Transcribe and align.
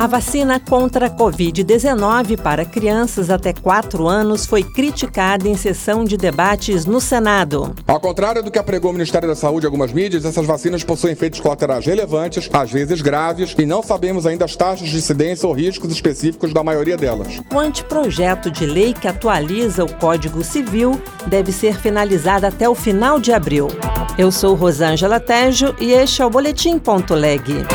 A 0.00 0.06
vacina 0.06 0.58
contra 0.58 1.08
a 1.08 1.10
Covid-19 1.10 2.40
para 2.40 2.64
crianças 2.64 3.28
até 3.28 3.52
4 3.52 4.08
anos 4.08 4.46
foi 4.46 4.62
criticada 4.62 5.46
em 5.46 5.54
sessão 5.54 6.06
de 6.06 6.16
debates 6.16 6.86
no 6.86 7.02
Senado. 7.02 7.74
Ao 7.86 8.00
contrário 8.00 8.42
do 8.42 8.50
que 8.50 8.58
apregou 8.58 8.92
o 8.92 8.94
Ministério 8.94 9.28
da 9.28 9.34
Saúde 9.34 9.66
e 9.66 9.68
algumas 9.68 9.92
mídias, 9.92 10.24
essas 10.24 10.46
vacinas 10.46 10.82
possuem 10.82 11.12
efeitos 11.12 11.38
colaterais 11.38 11.84
relevantes, 11.84 12.48
às 12.50 12.72
vezes 12.72 13.02
graves, 13.02 13.54
e 13.58 13.66
não 13.66 13.82
sabemos 13.82 14.24
ainda 14.24 14.46
as 14.46 14.56
taxas 14.56 14.88
de 14.88 14.96
incidência 14.96 15.46
ou 15.46 15.52
riscos 15.52 15.92
específicos 15.92 16.54
da 16.54 16.64
maioria 16.64 16.96
delas. 16.96 17.38
O 17.52 17.58
anteprojeto 17.58 18.50
de 18.50 18.64
lei 18.64 18.94
que 18.94 19.06
atualiza 19.06 19.84
o 19.84 19.94
Código 19.96 20.42
Civil 20.42 20.98
deve 21.26 21.52
ser 21.52 21.78
finalizado 21.78 22.46
até 22.46 22.66
o 22.66 22.74
final 22.74 23.20
de 23.20 23.34
abril. 23.34 23.68
Eu 24.16 24.32
sou 24.32 24.54
Rosângela 24.54 25.20
Tejo 25.20 25.74
e 25.78 25.92
este 25.92 26.22
é 26.22 26.24
o 26.24 26.30
Boletim.leg. 26.30 27.66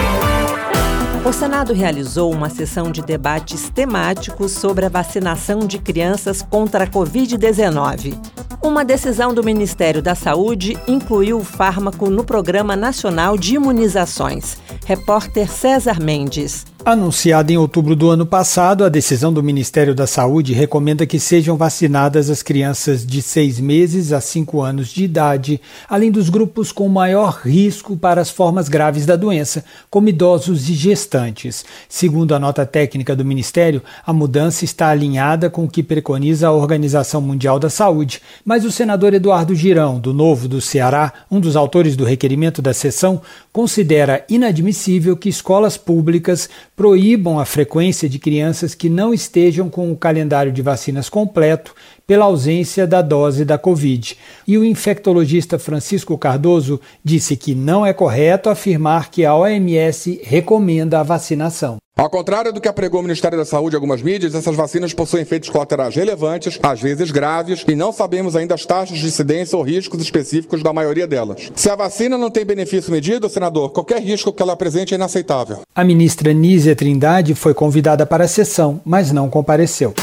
O 1.25 1.33
Senado 1.33 1.73
realizou 1.73 2.31
uma 2.31 2.51
sessão 2.51 2.91
de 2.91 3.01
debates 3.01 3.67
temáticos 3.67 4.51
sobre 4.51 4.85
a 4.85 4.89
vacinação 4.89 5.61
de 5.61 5.79
crianças 5.79 6.43
contra 6.43 6.83
a 6.83 6.87
Covid-19. 6.87 8.15
Uma 8.61 8.85
decisão 8.85 9.33
do 9.33 9.43
Ministério 9.43 10.03
da 10.03 10.13
Saúde 10.13 10.77
incluiu 10.87 11.39
o 11.39 11.43
fármaco 11.43 12.11
no 12.11 12.23
Programa 12.23 12.75
Nacional 12.75 13.39
de 13.39 13.55
Imunizações. 13.55 14.57
Repórter 14.85 15.51
César 15.51 15.99
Mendes. 15.99 16.63
Anunciada 16.87 17.51
em 17.51 17.57
outubro 17.57 17.95
do 17.95 18.11
ano 18.11 18.27
passado, 18.27 18.85
a 18.85 18.89
decisão 18.89 19.33
do 19.33 19.41
Ministério 19.41 19.95
da 19.95 20.05
Saúde 20.05 20.53
recomenda 20.53 21.03
que 21.03 21.19
sejam 21.19 21.57
vacinadas 21.57 22.29
as 22.29 22.43
crianças 22.43 23.03
de 23.03 23.23
seis 23.23 23.59
meses 23.59 24.13
a 24.13 24.21
cinco 24.21 24.61
anos 24.61 24.89
de 24.89 25.03
idade, 25.03 25.59
além 25.89 26.11
dos 26.11 26.29
grupos 26.29 26.71
com 26.71 26.87
maior 26.87 27.39
risco 27.43 27.97
para 27.97 28.21
as 28.21 28.29
formas 28.29 28.69
graves 28.69 29.03
da 29.03 29.15
doença, 29.15 29.65
como 29.89 30.09
idosos 30.09 30.69
e 30.69 30.75
gestantes. 30.75 31.65
Segundo 31.89 32.35
a 32.35 32.39
nota 32.39 32.67
técnica 32.67 33.15
do 33.15 33.25
Ministério, 33.25 33.81
a 34.05 34.13
mudança 34.13 34.63
está 34.63 34.89
alinhada 34.89 35.49
com 35.49 35.63
o 35.63 35.69
que 35.69 35.81
preconiza 35.81 36.49
a 36.49 36.51
Organização 36.51 37.19
Mundial 37.19 37.57
da 37.57 37.67
Saúde, 37.67 38.21
mas 38.45 38.63
o 38.63 38.71
senador 38.71 39.11
Eduardo 39.15 39.55
Girão, 39.55 39.99
do 39.99 40.13
Novo 40.13 40.47
do 40.47 40.61
Ceará, 40.61 41.11
um 41.31 41.39
dos 41.39 41.55
autores 41.55 41.95
do 41.95 42.05
requerimento 42.05 42.61
da 42.61 42.75
sessão, 42.75 43.23
considera 43.51 44.23
inadmissível 44.29 45.17
que 45.17 45.29
escolas 45.29 45.77
públicas 45.77 46.47
proíbam 46.75 47.39
a 47.39 47.45
frequência 47.45 48.09
de 48.09 48.19
crianças 48.19 48.75
que 48.75 48.89
não 48.89 49.13
estejam 49.13 49.69
com 49.69 49.91
o 49.91 49.95
calendário 49.95 50.51
de 50.51 50.61
vacinas 50.61 51.07
completo 51.07 51.73
pela 52.05 52.25
ausência 52.25 52.85
da 52.85 53.01
dose 53.01 53.45
da 53.45 53.57
Covid. 53.57 54.17
E 54.47 54.57
o 54.57 54.65
infectologista 54.65 55.57
Francisco 55.57 56.17
Cardoso 56.17 56.79
disse 57.03 57.37
que 57.37 57.55
não 57.55 57.85
é 57.85 57.93
correto 57.93 58.49
afirmar 58.49 59.09
que 59.09 59.25
a 59.25 59.35
OMS 59.35 60.19
recomenda 60.23 60.99
a 60.99 61.03
vacinação. 61.03 61.77
Ao 61.97 62.09
contrário 62.09 62.51
do 62.51 62.59
que 62.59 62.67
apregou 62.67 62.99
o 62.99 63.03
Ministério 63.03 63.37
da 63.37 63.45
Saúde 63.45 63.73
e 63.73 63.77
algumas 63.77 64.01
mídias, 64.01 64.35
essas 64.35 64.53
vacinas 64.53 64.93
possuem 64.93 65.23
efeitos 65.23 65.49
colaterais 65.49 65.95
relevantes, 65.95 66.59
às 66.61 66.81
vezes 66.81 67.09
graves, 67.09 67.63
e 67.65 67.73
não 67.73 67.93
sabemos 67.93 68.35
ainda 68.35 68.53
as 68.53 68.65
taxas 68.65 68.97
de 68.97 69.05
incidência 69.05 69.57
ou 69.57 69.63
riscos 69.63 70.01
específicos 70.01 70.61
da 70.61 70.73
maioria 70.73 71.07
delas. 71.07 71.49
Se 71.55 71.69
a 71.69 71.75
vacina 71.75 72.17
não 72.17 72.29
tem 72.29 72.43
benefício 72.43 72.91
medido, 72.91 73.29
senador, 73.29 73.69
qualquer 73.69 74.01
risco 74.01 74.33
que 74.33 74.43
ela 74.43 74.51
apresente 74.51 74.93
é 74.93 74.97
inaceitável. 74.97 75.61
A 75.73 75.85
ministra 75.85 76.33
Nízia 76.33 76.75
Trindade 76.75 77.33
foi 77.33 77.53
convidada 77.53 78.05
para 78.05 78.25
a 78.25 78.27
sessão, 78.27 78.81
mas 78.83 79.13
não 79.13 79.29
compareceu. 79.29 79.93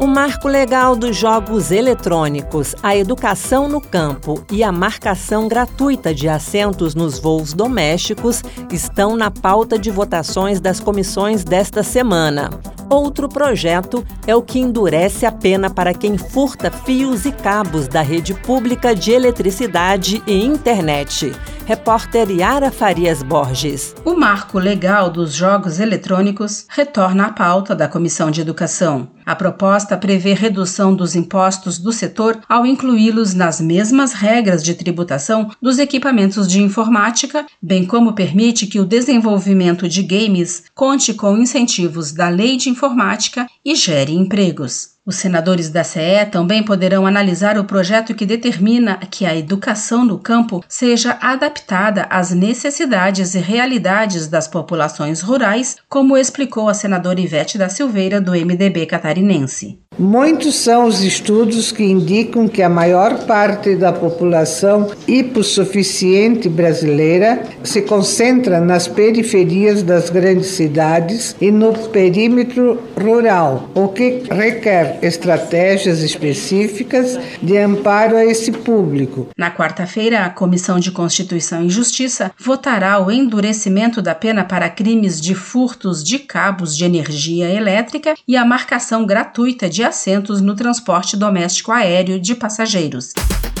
O 0.00 0.06
marco 0.06 0.48
legal 0.48 0.96
dos 0.96 1.14
jogos 1.14 1.70
eletrônicos, 1.70 2.74
a 2.82 2.96
educação 2.96 3.68
no 3.68 3.82
campo 3.82 4.42
e 4.50 4.64
a 4.64 4.72
marcação 4.72 5.46
gratuita 5.46 6.14
de 6.14 6.26
assentos 6.26 6.94
nos 6.94 7.18
voos 7.18 7.52
domésticos 7.52 8.42
estão 8.72 9.14
na 9.14 9.30
pauta 9.30 9.78
de 9.78 9.90
votações 9.90 10.58
das 10.58 10.80
comissões 10.80 11.44
desta 11.44 11.82
semana. 11.82 12.48
Outro 12.88 13.28
projeto 13.28 14.02
é 14.26 14.34
o 14.34 14.40
que 14.40 14.58
endurece 14.58 15.26
a 15.26 15.30
pena 15.30 15.68
para 15.68 15.92
quem 15.92 16.16
furta 16.16 16.70
fios 16.70 17.26
e 17.26 17.30
cabos 17.30 17.86
da 17.86 18.00
rede 18.00 18.32
pública 18.32 18.94
de 18.94 19.12
eletricidade 19.12 20.22
e 20.26 20.42
internet. 20.42 21.30
Repórter 21.70 22.28
Yara 22.28 22.68
Farias 22.68 23.22
Borges. 23.22 23.94
O 24.04 24.16
marco 24.16 24.58
legal 24.58 25.08
dos 25.08 25.32
jogos 25.32 25.78
eletrônicos 25.78 26.66
retorna 26.68 27.26
à 27.26 27.32
pauta 27.32 27.76
da 27.76 27.86
Comissão 27.86 28.28
de 28.28 28.40
Educação. 28.40 29.08
A 29.24 29.36
proposta 29.36 29.96
prevê 29.96 30.34
redução 30.34 30.92
dos 30.92 31.14
impostos 31.14 31.78
do 31.78 31.92
setor 31.92 32.40
ao 32.48 32.66
incluí-los 32.66 33.34
nas 33.34 33.60
mesmas 33.60 34.12
regras 34.12 34.64
de 34.64 34.74
tributação 34.74 35.48
dos 35.62 35.78
equipamentos 35.78 36.48
de 36.48 36.60
informática, 36.60 37.46
bem 37.62 37.86
como 37.86 38.14
permite 38.14 38.66
que 38.66 38.80
o 38.80 38.84
desenvolvimento 38.84 39.88
de 39.88 40.02
games 40.02 40.64
conte 40.74 41.14
com 41.14 41.38
incentivos 41.38 42.10
da 42.10 42.28
Lei 42.28 42.56
de 42.56 42.68
Informática 42.68 43.46
e 43.64 43.76
gere 43.76 44.12
empregos. 44.12 44.98
Os 45.10 45.16
senadores 45.16 45.68
da 45.68 45.82
CE 45.82 46.24
também 46.30 46.62
poderão 46.62 47.04
analisar 47.04 47.58
o 47.58 47.64
projeto 47.64 48.14
que 48.14 48.24
determina 48.24 48.96
que 49.10 49.26
a 49.26 49.36
educação 49.36 50.04
no 50.04 50.16
campo 50.20 50.62
seja 50.68 51.18
adaptada 51.20 52.06
às 52.08 52.30
necessidades 52.30 53.34
e 53.34 53.40
realidades 53.40 54.28
das 54.28 54.46
populações 54.46 55.20
rurais, 55.20 55.78
como 55.88 56.16
explicou 56.16 56.68
a 56.68 56.74
senadora 56.74 57.20
Ivete 57.20 57.58
da 57.58 57.68
Silveira, 57.68 58.20
do 58.20 58.30
MDB 58.30 58.86
catarinense. 58.86 59.80
Muitos 60.00 60.54
são 60.54 60.86
os 60.86 61.02
estudos 61.02 61.70
que 61.70 61.84
indicam 61.84 62.48
que 62.48 62.62
a 62.62 62.70
maior 62.70 63.26
parte 63.26 63.76
da 63.76 63.92
população 63.92 64.90
hipossuficiente 65.06 66.48
brasileira 66.48 67.42
se 67.62 67.82
concentra 67.82 68.62
nas 68.62 68.88
periferias 68.88 69.82
das 69.82 70.08
grandes 70.08 70.52
cidades 70.52 71.36
e 71.38 71.50
no 71.50 71.74
perímetro 71.90 72.82
rural, 72.98 73.68
o 73.74 73.88
que 73.88 74.22
requer 74.30 75.00
estratégias 75.02 76.00
específicas 76.00 77.20
de 77.42 77.58
amparo 77.58 78.16
a 78.16 78.24
esse 78.24 78.52
público. 78.52 79.28
Na 79.36 79.50
quarta-feira, 79.50 80.24
a 80.24 80.30
Comissão 80.30 80.80
de 80.80 80.90
Constituição 80.90 81.66
e 81.66 81.68
Justiça 81.68 82.32
votará 82.38 82.98
o 83.04 83.10
endurecimento 83.10 84.00
da 84.00 84.14
pena 84.14 84.44
para 84.44 84.70
crimes 84.70 85.20
de 85.20 85.34
furtos 85.34 86.02
de 86.02 86.18
cabos 86.20 86.74
de 86.74 86.86
energia 86.86 87.50
elétrica 87.50 88.14
e 88.26 88.34
a 88.34 88.46
marcação 88.46 89.04
gratuita 89.04 89.68
de 89.68 89.89
assentos 89.90 90.40
no 90.40 90.54
transporte 90.54 91.16
doméstico 91.16 91.72
aéreo 91.72 92.18
de 92.20 92.34
passageiros. 92.34 93.12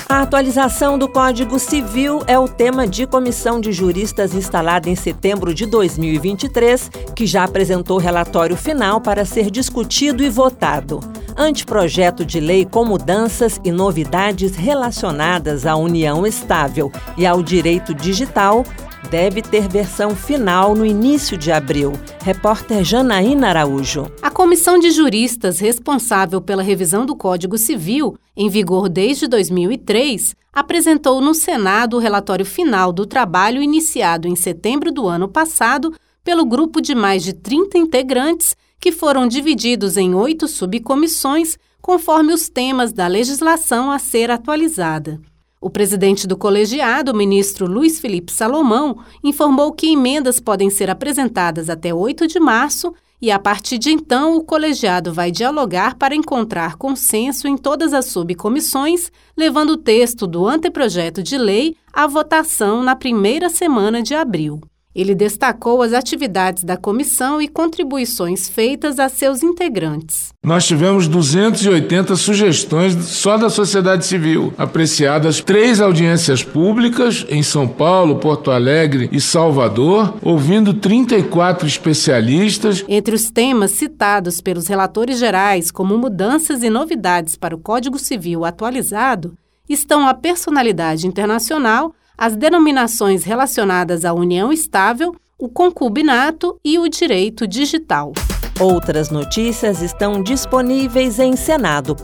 A 0.08 0.22
atualização 0.22 0.98
do 0.98 1.08
Código 1.08 1.58
Civil 1.58 2.22
é 2.26 2.38
o 2.38 2.48
tema 2.48 2.86
de 2.86 3.06
comissão 3.06 3.60
de 3.60 3.72
juristas 3.72 4.34
instalada 4.34 4.88
em 4.88 4.96
setembro 4.96 5.52
de 5.52 5.66
2023, 5.66 6.90
que 7.14 7.26
já 7.26 7.44
apresentou 7.44 7.98
relatório 7.98 8.56
final 8.56 9.00
para 9.00 9.24
ser 9.24 9.50
discutido 9.50 10.22
e 10.22 10.30
votado. 10.30 11.00
Anteprojeto 11.36 12.24
de 12.24 12.40
lei 12.40 12.64
com 12.64 12.84
mudanças 12.84 13.60
e 13.64 13.70
novidades 13.70 14.56
relacionadas 14.56 15.66
à 15.66 15.76
união 15.76 16.26
estável 16.26 16.92
e 17.16 17.26
ao 17.26 17.42
direito 17.42 17.94
digital 17.94 18.64
deve 19.08 19.40
ter 19.40 19.68
versão 19.68 20.14
final 20.14 20.74
no 20.74 20.84
início 20.84 21.36
de 21.36 21.50
abril. 21.50 21.92
Repórter 22.22 22.84
Janaína 22.84 23.48
Araújo. 23.48 24.10
A 24.20 24.30
comissão 24.30 24.78
de 24.78 24.90
juristas 24.90 25.58
responsável 25.58 26.40
pela 26.40 26.62
revisão 26.62 27.06
do 27.06 27.16
Código 27.16 27.56
Civil, 27.56 28.16
em 28.36 28.48
vigor 28.48 28.88
desde 28.88 29.26
2003, 29.26 30.34
apresentou 30.52 31.20
no 31.20 31.34
Senado 31.34 31.96
o 31.96 32.00
relatório 32.00 32.44
final 32.44 32.92
do 32.92 33.06
trabalho 33.06 33.62
iniciado 33.62 34.28
em 34.28 34.36
setembro 34.36 34.92
do 34.92 35.06
ano 35.06 35.28
passado 35.28 35.94
pelo 36.22 36.44
grupo 36.44 36.80
de 36.80 36.94
mais 36.94 37.22
de 37.22 37.32
30 37.32 37.78
integrantes, 37.78 38.56
que 38.78 38.92
foram 38.92 39.26
divididos 39.26 39.96
em 39.96 40.14
oito 40.14 40.48
subcomissões, 40.48 41.56
conforme 41.80 42.32
os 42.32 42.48
temas 42.48 42.92
da 42.92 43.06
legislação 43.06 43.90
a 43.90 43.98
ser 43.98 44.30
atualizada. 44.30 45.20
O 45.62 45.68
presidente 45.68 46.26
do 46.26 46.38
colegiado, 46.38 47.14
ministro 47.14 47.66
Luiz 47.66 48.00
Felipe 48.00 48.32
Salomão, 48.32 48.96
informou 49.22 49.72
que 49.72 49.92
emendas 49.92 50.40
podem 50.40 50.70
ser 50.70 50.88
apresentadas 50.88 51.68
até 51.68 51.92
8 51.92 52.26
de 52.26 52.40
março 52.40 52.94
e, 53.20 53.30
a 53.30 53.38
partir 53.38 53.76
de 53.76 53.90
então, 53.90 54.38
o 54.38 54.42
colegiado 54.42 55.12
vai 55.12 55.30
dialogar 55.30 55.96
para 55.96 56.14
encontrar 56.14 56.76
consenso 56.76 57.46
em 57.46 57.58
todas 57.58 57.92
as 57.92 58.06
subcomissões, 58.06 59.12
levando 59.36 59.70
o 59.70 59.76
texto 59.76 60.26
do 60.26 60.48
anteprojeto 60.48 61.22
de 61.22 61.36
lei 61.36 61.76
à 61.92 62.06
votação 62.06 62.82
na 62.82 62.96
primeira 62.96 63.50
semana 63.50 64.02
de 64.02 64.14
abril. 64.14 64.62
Ele 64.94 65.14
destacou 65.14 65.82
as 65.82 65.92
atividades 65.92 66.64
da 66.64 66.76
comissão 66.76 67.40
e 67.40 67.46
contribuições 67.46 68.48
feitas 68.48 68.98
a 68.98 69.08
seus 69.08 69.42
integrantes. 69.42 70.30
Nós 70.44 70.66
tivemos 70.66 71.06
280 71.06 72.16
sugestões 72.16 72.94
só 73.04 73.36
da 73.36 73.48
sociedade 73.48 74.04
civil, 74.04 74.52
apreciadas 74.58 75.40
três 75.40 75.80
audiências 75.80 76.42
públicas 76.42 77.24
em 77.28 77.42
São 77.42 77.68
Paulo, 77.68 78.16
Porto 78.16 78.50
Alegre 78.50 79.08
e 79.12 79.20
Salvador, 79.20 80.16
ouvindo 80.22 80.74
34 80.74 81.68
especialistas. 81.68 82.84
Entre 82.88 83.14
os 83.14 83.30
temas 83.30 83.70
citados 83.70 84.40
pelos 84.40 84.66
relatores 84.66 85.18
gerais 85.18 85.70
como 85.70 85.96
mudanças 85.96 86.64
e 86.64 86.70
novidades 86.70 87.36
para 87.36 87.54
o 87.54 87.60
Código 87.60 87.98
Civil 87.98 88.44
atualizado 88.44 89.34
estão 89.68 90.08
a 90.08 90.14
personalidade 90.14 91.06
internacional 91.06 91.94
as 92.20 92.36
denominações 92.36 93.24
relacionadas 93.24 94.04
à 94.04 94.12
união 94.12 94.52
estável, 94.52 95.16
o 95.38 95.48
concubinato 95.48 96.60
e 96.62 96.78
o 96.78 96.86
direito 96.86 97.46
digital. 97.46 98.12
Outras 98.60 99.08
notícias 99.08 99.80
estão 99.80 100.22
disponíveis 100.22 101.18
em 101.18 101.34
senado.leg.br 101.34 101.94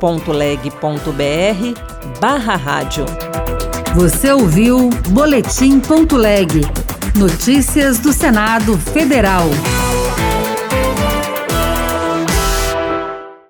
barra 2.19 2.57
rádio. 2.57 3.05
Você 3.95 4.33
ouviu 4.33 4.89
Boletim.leg. 5.11 6.63
Notícias 7.15 7.99
do 7.99 8.11
Senado 8.11 8.79
Federal. 8.79 9.45